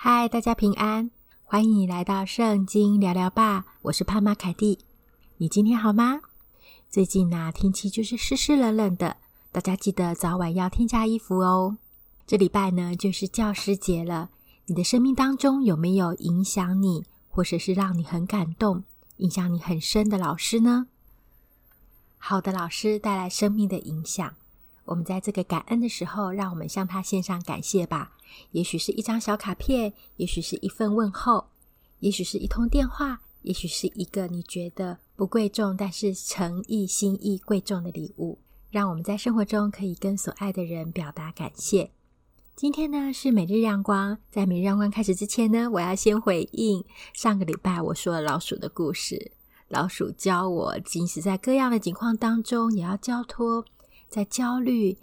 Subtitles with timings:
[0.00, 1.10] 嗨，大家平安，
[1.42, 3.64] 欢迎你来到圣经聊聊吧。
[3.82, 4.78] 我是潘妈凯蒂，
[5.38, 6.20] 你今天好吗？
[6.88, 9.16] 最近呢，天气就是湿湿冷冷的，
[9.50, 11.78] 大家记得早晚要添加衣服哦。
[12.28, 14.30] 这礼拜呢，就是教师节了。
[14.66, 18.84] 你的生命当中有没有影响你，或者是让你很感动、
[19.16, 20.86] 影响你很深的老师呢？
[22.18, 24.32] 好的老师带来生命的影响。
[24.88, 28.12] 我们在这个感恩的时候，让我们向他献上感谢吧。
[28.52, 31.48] 也许是一张小卡片，也许是一份问候，
[32.00, 38.38] 也许是一通电话，也许是一个你觉得不贵重，但是诚意、心意贵重的礼物。
[38.70, 41.90] 让我们在生活中可以跟所爱的人表达感谢。
[42.56, 46.82] 今天呢，是每日亮光，在每日亮光开始之前呢，我要先回应
[47.12, 49.32] 上个礼拜我说了老鼠的故事。
[49.68, 53.66] 老鼠教我，即使在各样的境况当中，也要交托。
[54.08, 54.96] 在焦虑，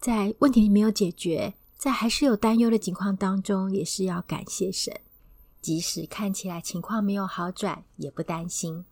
[0.00, 5.00] 在问题没有解决，在还是有担忧的情况当中，也是要感谢神。
[5.60, 8.84] 即使看起来情况没有好转，也不担心。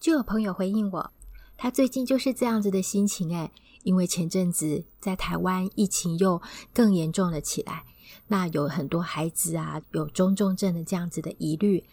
[0.00, 1.12] 就有朋友回应我，
[1.56, 3.52] 他最近就是这样子的心情诶，
[3.84, 7.84] 因为前阵子在台湾疫情又更严重了起来，
[8.26, 11.84] 那有很多孩子啊有中重症的这样子的疑虑。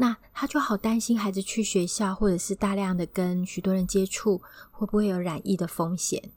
[0.00, 6.30] 那他就好担心孩子去学校，或者是大量的跟许多人接触，会不会有染疫的风险？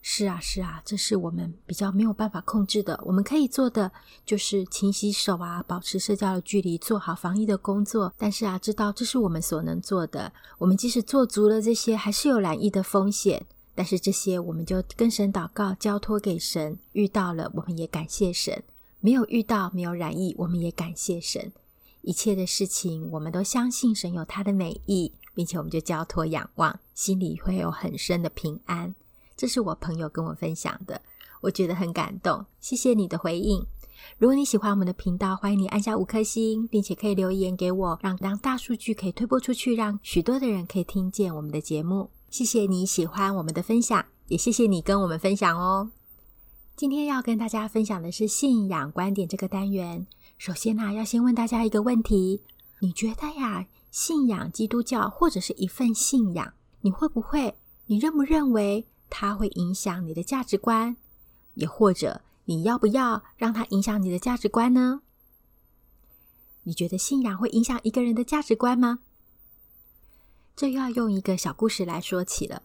[0.00, 2.98] 是啊，是啊，这是我们比较没有办法控制的。
[3.04, 3.90] 我们可以做的
[4.24, 8.14] 就是勤洗手啊，保持社交的距离，做好防疫的工作。
[8.16, 10.32] 但是啊，知道这是我们所能做的。
[10.58, 13.44] 我们即使做足了这些，还是有染疫的风险。
[13.74, 16.78] 但是这些，我们就跟神祷告，交托给神。
[16.92, 18.62] 遇到了，我们也感谢神；
[19.00, 21.52] 没有遇到，没有染疫，我们也感谢神。
[22.08, 28.94] 一切的事情，我们都相信神有他的美意，并且我们就交托仰望，心里会有很深的平安。
[29.36, 31.02] 这是我朋友跟我分享的，
[31.42, 32.46] 我觉得很感动。
[32.60, 33.62] 谢谢你的回应。
[34.16, 42.08] 如果你喜欢我们的频道，欢迎你按下五颗星，并且可以留言给我，让让大数据可以推播出去，让许多的人可以听见我们的节目。
[42.30, 45.90] 谢谢你喜欢我们的分享，也谢谢你跟我们分享哦。
[46.74, 50.06] 今天要跟大家分享的是信仰观点这个单元。
[50.38, 52.42] 首先呢，要先问大家一个问题：
[52.78, 57.58] 你觉得呀，信仰基督教或者是一份信仰，你会不会？
[57.86, 60.96] 你认不认为它会影响你的价值观？
[61.54, 65.02] 也或者你要不要让它影响你的价值观呢？
[66.62, 69.00] 你觉得信仰会影响一个人的价值观吗？
[70.54, 72.62] 这又要用一个小故事来说起了。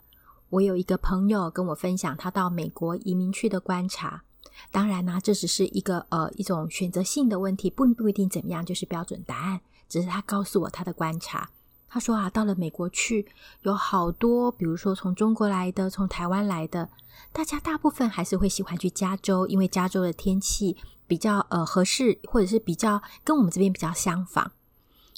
[0.50, 4.26] 我有一个朋友跟我分享他到美国移民去的观察。
[4.72, 9.62] 当然呢，这只是一个呃一种选择性的问题，不不一定怎么样就是标准答案。
[9.88, 11.50] 只是他告诉我他的观察。
[11.88, 13.28] 他说啊，到了美国去，
[13.62, 16.90] 有好多，比如说从中国来的，从台湾来的，
[17.32, 24.52] 大家大部分还是会喜欢去加州，因为加州的天气比较呃合适，或者是比较跟我们这边比较相仿。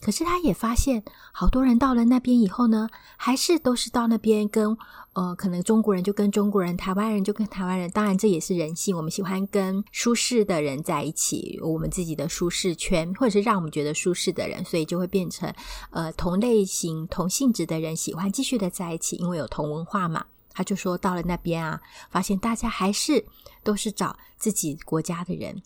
[0.05, 4.77] 可是他也发现，好多人到了那边以后呢，还是都是到那边跟
[5.13, 7.89] 呃，可能中国人就跟中国人，台湾人就跟台湾人。
[7.89, 15.51] 当然，这也是人性，我们喜欢跟舒适的人在一起，我们自己的舒适圈，或者是让我们觉得舒适的人，所以就会变成
[15.89, 20.23] 呃同类型、同性质的人喜欢继续的在一起，因为有同文化嘛。
[20.53, 23.25] 他就说到了那边啊，发现大家还是
[23.63, 25.63] 都是找自己国家的人。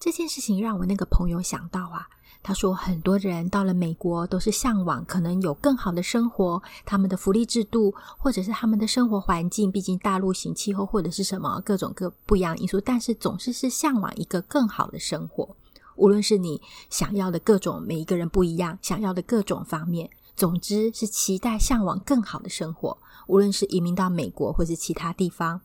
[0.00, 2.08] 这件事情让我那个朋友想到啊。
[2.44, 15.54] 他说，很多人到了美国都是向往可能有更好的生活，他们的福利制度，或者是他们的生活环境，毕竟大陆型气候或者是什么各种各不一样因素，但是总是是向往一个更好的生活。
[15.94, 16.60] 无论是你
[16.90, 22.98] 想要的各种，每一个人不一样，想要的各种方面，总之是期待向往更好的生活。
[23.28, 25.60] 无论是移民到美国或是其他地方，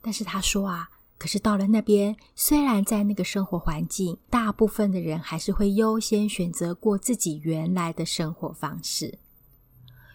[0.00, 0.90] 但是他说啊。
[1.22, 9.20] 可是到了那边，虽然在那个生活环境，大部分的人还是会优先选择过自己原来的生活方式。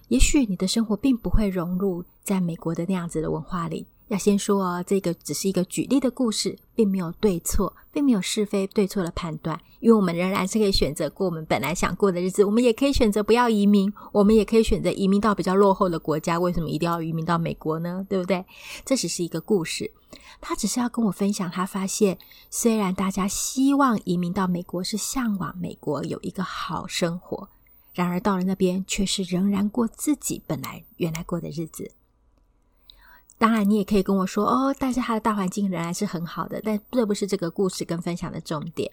[0.10, 3.88] 也许你的生活并不会融入在美国的那样子的文化里。
[4.10, 16.40] 要先说哦，这个只是一个举例的故事，并没有对错，并没有是非对错的判断，因为我们仍然是可以选择过我们本来想过的日子，我们也可以选择不要移民，我们也可以选择移民到比较落后的国家。
[16.40, 18.06] 为什么一定要移民到美国呢？
[18.10, 18.46] 对不对？
[18.86, 19.92] 这只是一个故事，
[20.40, 22.18] 他只是要跟我分享，他发现
[22.50, 27.50] 虽然大家希望移民到美国是向往美国有一个好生活，
[27.94, 31.92] 然而到了那边却是仍然过自己本来原来过的日子。
[33.38, 36.60] 当然，你也可以跟我说哦，但是它的大环境仍然是很好的。
[36.64, 38.92] 但这不是这个故事跟分享的重点。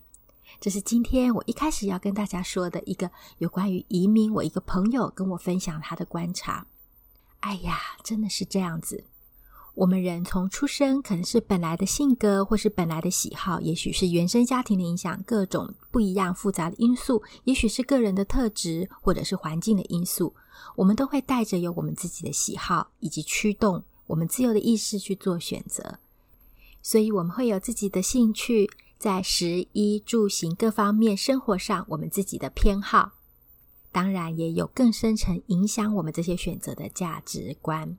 [0.60, 4.32] 这是今天我一开始要跟大家说的一个有关于移民。
[4.32, 6.66] 我一个朋友跟我分享他的观察。
[7.40, 9.04] 哎呀，真的是这样子。
[9.74, 20.32] 我们人从出生可能是本来的性格，或是本来的喜好，也许是原生家庭的影响，各种不一样复杂的因素，也许是个人的特质，或者是环境的因素，
[20.76, 25.98] 我们都会带着有我们自己的喜好，以及驱动我们自由的意识去做选择。
[26.82, 33.12] 所以，我们会有自己的兴趣，在食衣住行各方面生活上，我们自己的偏好，
[33.90, 37.96] 当然也有更深层影响我们这些选择的价值观。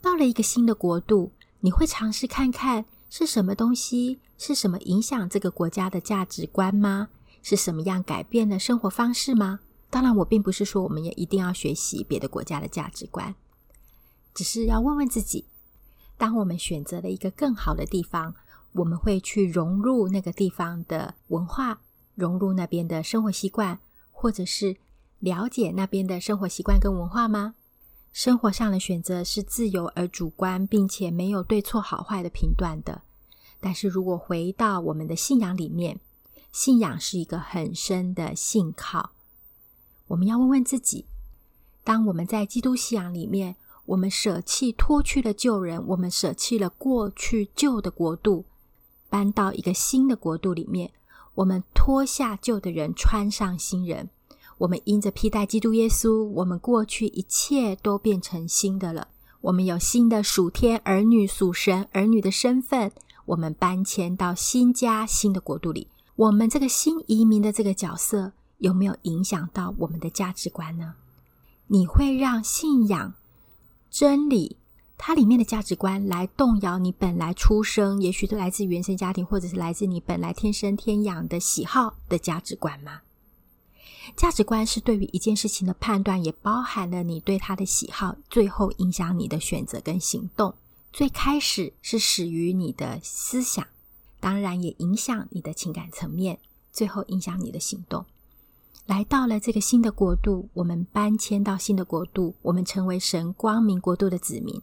[0.00, 7.08] 到了一个新的国度，你会尝试看看是什么东西，是什么影响这个国家的价值观吗？
[7.42, 9.60] 是什么样改变的生活方式吗？
[9.90, 13.34] 当然，我并不是说我们也一定要学习别的国家的价值观，
[14.34, 15.46] 只是要问问自己：
[16.16, 18.34] 当我们选择了一个更好的地方，
[18.72, 21.80] 我们会去融入那个地方的文化，
[22.14, 23.80] 融入那边的生活习惯，
[24.10, 24.76] 或者是
[25.18, 27.54] 了解那边的生活习惯跟文化吗？
[28.12, 33.02] 生活上的选择是自由而主观，并且没有对错好坏的评断的。
[33.60, 36.00] 但是如果回到我们的信仰里面，
[36.50, 39.12] 信仰是一个很深的信靠。
[40.08, 41.06] 我们要问问自己：
[41.84, 43.54] 当我们在基督信仰里面，
[43.90, 48.44] 我们舍弃脱去了旧人，我们舍弃了过去旧的国度，
[49.08, 50.92] 搬到一个新的国度里面，
[51.34, 54.08] 我们脱下旧的人，穿上新人。
[54.58, 59.08] 我们因着披戴基督耶稣，我们过去一切都变成新的了。
[59.40, 62.92] 我们有新的属天儿女、属神儿女的身份。
[63.24, 65.88] 我们搬迁到新家、新的国度里。
[66.14, 70.94] 我们这个新移民的这个角色，有没有影响到我们的价值观呢？
[71.66, 73.14] 你会让信仰、
[73.90, 74.56] 真理，
[74.96, 83.00] 它里面的价值观来动摇你本来出生，也许是来自原生家庭，或者是来自你本来天生天养的喜好的价值观吗？
[84.16, 90.54] 价值观是对于一件事情的判断，也包含了你对它的喜好，最后影响你的选择跟行动。
[90.92, 93.66] 最开始是始于你的思想，
[94.18, 96.38] 当然也影响你的情感层面，
[96.72, 98.04] 最后影响你的行动。
[98.90, 104.60] 来到了这个新的国度，我们搬迁到新的国度，我们成为神光明国度的子民。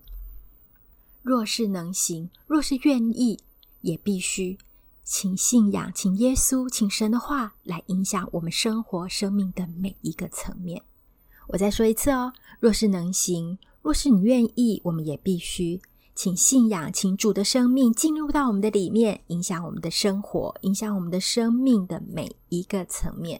[1.21, 3.39] 若是能行，若是愿意，
[3.79, 4.57] 也必须。
[5.05, 10.83] 请信仰，请耶稣，请神的话来影响我们生活生命的每一个层面。
[11.47, 15.79] 我再说一次哦，若是能行，若是你愿意，我们也必须。
[16.13, 23.39] 请信仰，请主的生命进入到我们的里面，影响我们的生活，影响我们的生命的每一个层面。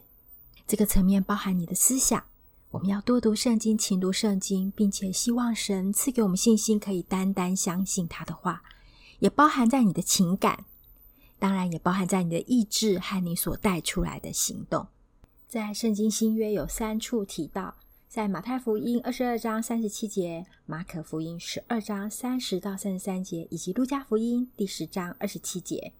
[0.68, 2.22] 这个层面包含你的思想，
[2.72, 8.62] 我们要多读圣经，勤读圣经，并且希望神赐给我们信心，可以单单相信他的话，
[9.20, 10.66] 也包含在你的情感。
[11.40, 14.88] 当然也包含在你的意志和你所带出来的行动。
[15.48, 17.76] 在圣经新约有三处提到，
[18.10, 25.94] 在马太福音二十二章三十七节、马可福音十二章三十到三十三节，以及路加福音第十章二十七节，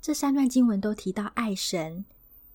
[0.00, 2.04] 这三段经文都提到爱神，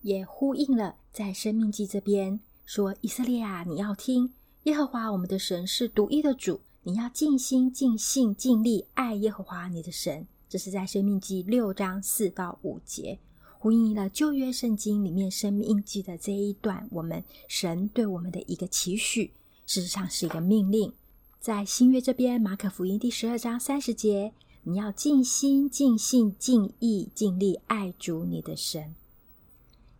[0.02, 4.32] 也呼应了在生命记这边说：“以色列啊，你要听，
[4.64, 13.18] 耶和华我们的神是独一的主，你要尽心、尽性、尽力爱耶和华你的神。”这是在《生命记》六章四到五节，
[13.58, 19.32] 呼应了旧约圣经里面《生命记》的这一段，我们神对我们的一个期许，
[19.66, 20.92] 事实上是一个命令。
[21.38, 28.94] 在新约这边，《马可福音》第十二章三十节，你要尽心、尽性、尽意、尽力爱主你的神。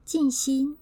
[0.09, 0.79] 尽心、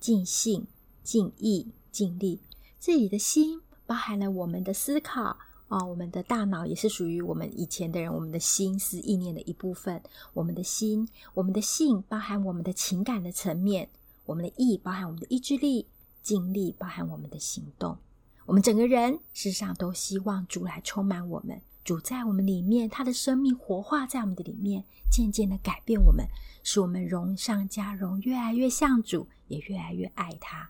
[0.00, 0.66] 尽性、
[1.04, 2.40] 尽意、尽力，
[2.80, 5.38] 这里的心包含了我们的思考。
[5.68, 10.02] 哦，我们的大脑也是属于我们以前的人，我们的心是意念的一部分。
[10.34, 13.86] 我们的心，我们的性，包含我们的情感的层面；
[14.26, 15.86] 我们的意，包含我们的意志力；
[16.20, 17.96] 精力，包含我们的行动。
[18.44, 26.26] 我们整个人，事上都希望主来充满我们，主在我们里面，他的生命活化在我们的里面，渐渐的改变我们，
[26.62, 30.68] 使我们荣上加荣，越来越像主，也越来越爱他。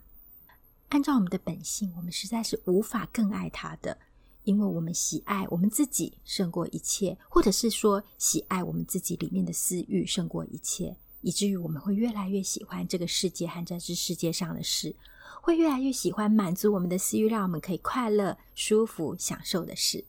[0.90, 3.98] 按照我们的本性，我们实在是无法更爱他的。
[4.44, 14.94] 因为我们喜爱我们自己胜过一切，或者是说喜爱我们自己里面的私欲胜过一切，以至于我们会越来越喜欢这个世界和在这世界上的事，
[15.42, 20.04] 会越来越喜欢满足我们的私欲，让我们可以快乐、舒服、享受的事。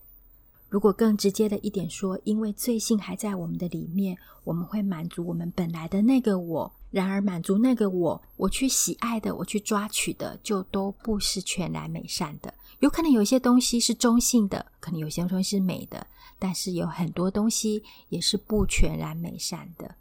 [0.69, 6.71] 如果更直接的一点说，因为罪性还在我们的里面，我们会满足我们本来的那个我。
[6.91, 12.51] 然而，满足那个我，我去喜爱的，我去抓取的，就都不是全然美善的。
[12.79, 16.07] 有可能有些东西是中性的，可能有些东西是美的，
[16.39, 19.95] 但是有很多东西也是不全然美善的。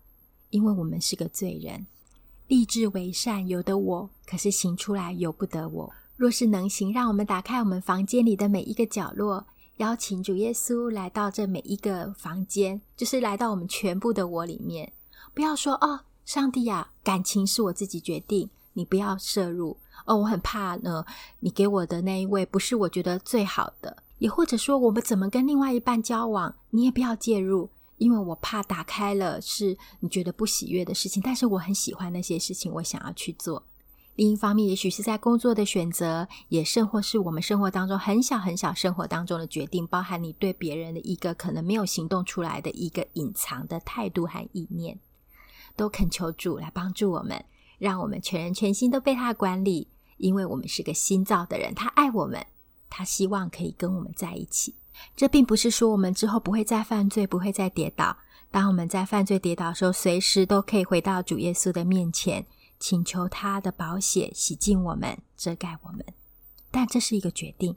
[0.49, 1.87] 因为我们是个罪人，
[2.47, 5.93] 立志为善有的我，可是行出来由不得我。
[6.17, 9.47] 若是能行，让我们打开我们房间里的每一个角落，
[9.79, 14.93] 邀请主耶稣来到这每一个房间，就是来到我们全部的我里面。
[15.33, 19.77] 不要说哦，上帝啊，感情是我自己决定，你不要涉入。
[20.05, 21.05] 哦，我很怕呢，
[21.39, 24.03] 你给我的那一位不是我觉得最好的。
[24.19, 31.23] 也或者说，我们怎么跟另外一半交往，你也不要介入，因为我怕打开了是你觉得不喜悦的事情。
[31.25, 33.63] 但是我很喜欢那些事情，我想要去做。
[34.19, 44.99] 另一方面，也许是在工作的选择，也甚或是我们生活当中很小很小生活当中的决定，包含你对别人的一个可能没有行动出来的一个隐藏的态度和意念，
[45.77, 47.45] 都恳求主来帮助我们，
[47.79, 52.45] 让我们全人全心都被他管理，因为我们是个新造的人，他爱我们，
[52.91, 54.75] 他希望可以跟我们在一起。
[55.15, 58.17] 这并不是说我们之后不会再犯罪，不会再跌倒。
[58.51, 62.45] 当我们在犯罪跌倒的时候，随时都可以回到主耶稣的面前。
[62.79, 66.05] 请求他的宝血洗净我们，遮盖我们，
[66.71, 67.77] 但这是一个决定。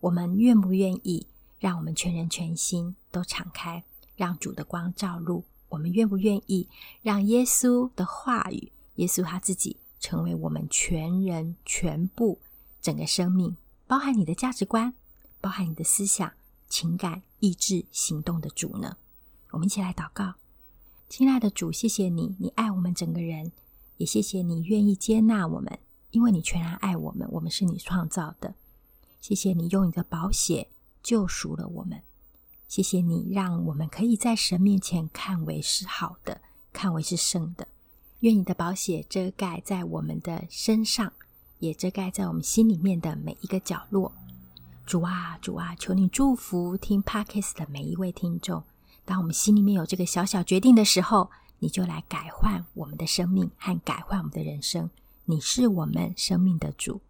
[0.00, 1.26] 我们愿不愿意
[1.58, 3.84] 让我们全人全心都敞开，
[4.16, 5.44] 让主的光照入？
[5.68, 6.68] 我们愿不愿意
[7.02, 12.40] 让耶稣的话语、耶稣他自己成为我们全人全部
[12.80, 14.92] 整个生命，包含你的价值观，
[15.40, 16.32] 包含你的思想、
[16.68, 18.98] 情感、意志、行动的主呢？
[19.50, 20.34] 我们一起来祷告，
[21.08, 23.52] 亲爱的主，谢谢你，你爱我们整个人。
[24.02, 25.78] 也谢谢你愿意接纳我们，
[26.10, 28.52] 因为你全然爱我们，我们是你创造的。
[29.20, 30.66] 谢谢你用你的宝血
[31.04, 32.02] 救赎了我们，
[32.66, 36.40] 谢谢你让我们可以在神面前看为是好的，
[36.72, 37.68] 看为是圣的。
[38.20, 41.12] 愿你的宝血遮盖在我们的身上，
[41.60, 44.10] 也遮盖在我们心里面的每一个角落。
[44.84, 48.64] 主啊，主啊，求你祝福听 Podcast 的每一位听众。
[49.04, 51.30] 当我们心里面有这个小小决定的时候，
[51.62, 54.90] 你就来改换我们的生命和改换我们的人生。
[55.26, 57.00] 你是我们生命的主，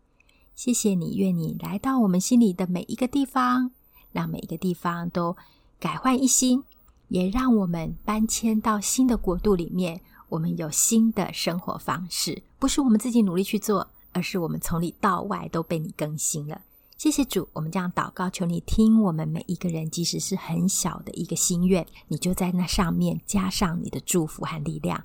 [0.54, 3.71] 谢谢你，愿你来到我们心里的每一个地方，
[4.12, 5.35] 让每一个地方都
[5.80, 6.64] 改换一新，
[7.09, 10.02] 也让我们搬迁到新的国度里面。
[10.28, 16.61] 我们有新的生活方式，不是我们自己努力去做，而是我们从里到外都被你更新了。
[17.02, 25.02] 谢谢主，我们这样祷告，求你听我们每一个人，即使是很小的一个心愿，你就在那上面加上你的祝福和力量。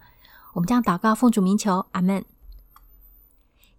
[0.54, 2.24] 我们这样祷告，奉主名求，阿门。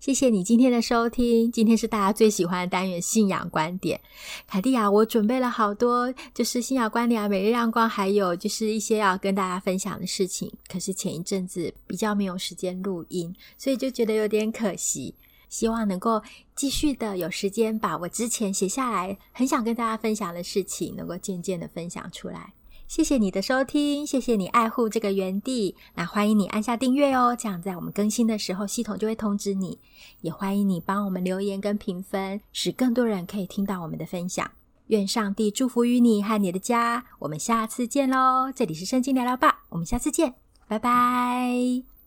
[0.00, 4.00] 谢谢你今天的收听，今天是大家最喜欢的单元——信仰观点。
[4.48, 10.52] 凯蒂啊，我准备了好多，就是信仰观点啊，每日亮光，还有就是一些要跟大家分享的事情。
[10.66, 15.14] 可是前一阵子比较没有时间录音，所以就觉得有点可惜。
[15.48, 16.22] 希望能够
[16.54, 22.54] 继续的有时间，把我之前写下来很想跟大家分享的事情，能够渐渐的分享出来。
[22.86, 25.76] 谢谢你的收听，谢谢你爱护这个园地。
[25.94, 29.78] 那欢迎你按下订阅哦，这样在我们更新的时候，系统就会通知你。
[30.22, 34.50] 也欢迎你帮我们留言跟评分，使更多人可以听到我们的分享。
[34.86, 37.04] 愿上帝祝福于你和你的家。
[37.18, 38.50] 我们下次见喽！
[38.56, 40.34] 这里是圣经聊聊吧，我们下次见，
[40.66, 41.88] 拜拜。